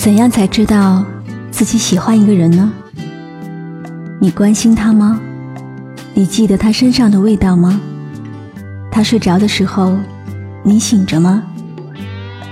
[0.00, 1.04] 怎样才知道
[1.50, 2.72] 自己喜欢一个人呢？
[4.18, 5.20] 你关心他吗？
[6.14, 7.78] 你记得他身上的味道吗？
[8.90, 9.94] 他睡着的时候，
[10.62, 11.42] 你醒着吗？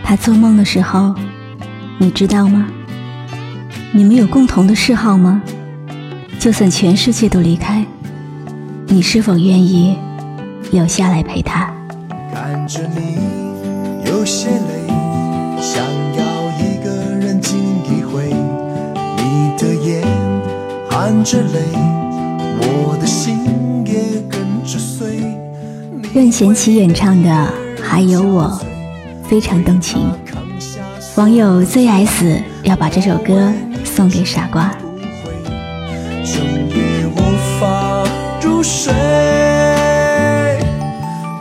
[0.05, 1.15] 他做梦的时候，
[1.97, 2.67] 你知道吗？
[3.93, 5.41] 你们有共同的嗜好吗？
[6.39, 7.83] 就算全世界都离开，
[8.89, 9.97] 你是否愿意
[10.71, 11.73] 留下来陪他？
[12.31, 13.17] 看着你
[14.05, 14.87] 有些累，
[15.63, 15.83] 想
[16.19, 16.28] 要
[19.89, 20.03] 眼
[20.91, 21.63] 含着泪，
[22.61, 23.39] 我的心
[23.87, 25.07] 也跟着碎。
[26.13, 27.31] 任贤齐演唱的
[27.83, 28.61] 《还有我》
[29.29, 30.11] 非常动情，
[31.17, 33.51] 网友 ZS 要把这首歌
[33.83, 34.71] 送给傻瓜。
[36.23, 37.19] 整夜无
[37.59, 38.05] 法
[38.43, 38.93] 入睡。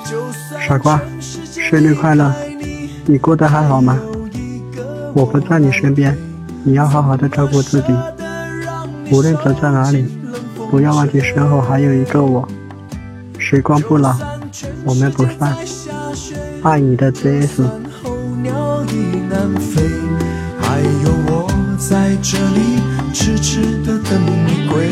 [0.05, 2.33] 就算傻瓜，生日快乐！
[3.05, 3.99] 你过得还好吗？
[5.13, 6.15] 我不在你身边，
[6.63, 7.87] 你要好好的照顾自己。
[9.09, 10.05] 无论走在哪里，
[10.69, 12.47] 不要忘记身后还有一个我。
[13.39, 14.13] 时光不老，
[14.83, 15.55] 我们不散。
[16.63, 17.63] 爱你的 ZS。
[18.03, 19.81] 候鸟已南飞，
[20.59, 21.47] 还有我
[21.77, 22.81] 在这里
[23.13, 24.89] 痴痴的等你归。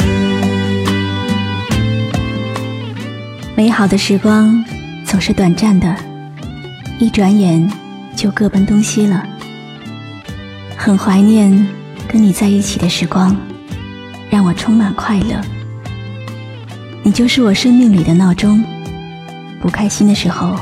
[3.55, 4.63] 美好的时光
[5.05, 5.93] 总是短暂的，
[6.99, 7.69] 一转眼
[8.15, 9.23] 就各奔东西了。
[10.77, 11.67] 很怀念
[12.07, 13.35] 跟你在一起的时光，
[14.29, 15.39] 让我充满快乐。
[17.03, 18.63] 你就是我生命里的闹钟，
[19.61, 20.57] 不开心的时候，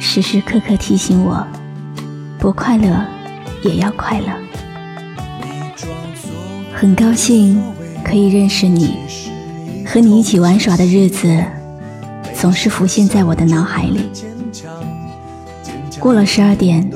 [0.00, 1.46] 时时刻刻提醒我，
[2.38, 3.04] 不快乐
[3.62, 4.26] 也要快乐。
[6.72, 7.60] 很高兴
[8.04, 8.96] 可以认识你，
[9.86, 11.44] 和你一起玩耍的日子，
[12.34, 14.10] 总是浮现在我的脑海里。
[15.98, 16.88] 过了十二点，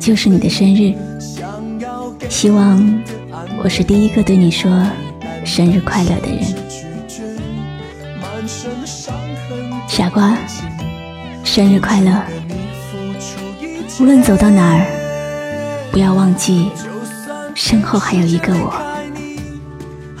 [0.00, 0.94] 就是你的生日，
[2.30, 3.02] 希望
[3.62, 4.70] 我是第一个对你说
[5.44, 6.42] 生日快乐的人。
[9.86, 10.36] 傻瓜，
[11.44, 12.22] 生日快乐！
[14.00, 16.70] 无论走到哪儿，不要忘记
[17.54, 18.74] 身后还有一个我。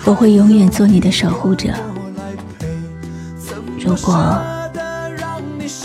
[0.04, 1.70] 我会永远做你的守护者。
[3.80, 4.38] 如果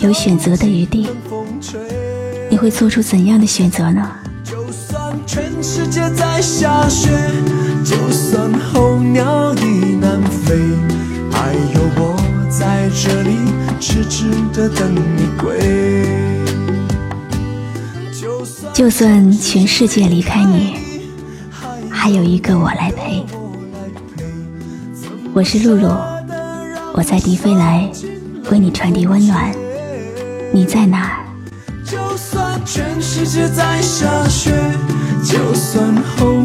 [0.01, 1.09] 有选择的余地，
[2.49, 4.11] 你会做出怎样的选择呢？
[4.43, 7.09] 就算全世界在下雪，
[14.53, 15.59] 的等你归。
[18.73, 20.75] 就算全世界离开你，
[21.89, 23.25] 还有一个我来陪。
[25.33, 25.89] 我是露露，
[26.93, 27.89] 我在迪飞来
[28.49, 29.51] 为你传递温暖。
[30.51, 31.25] 你在哪儿？
[31.85, 34.51] 就算全世界在下雪，
[35.23, 36.38] 就算候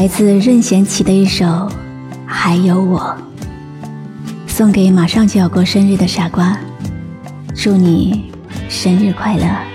[0.00, 1.44] 来自任贤齐的一首
[2.24, 3.14] 《还有我》，
[4.50, 6.58] 送给马上就要过生日的傻瓜，
[7.54, 8.32] 祝你
[8.70, 9.69] 生日快乐！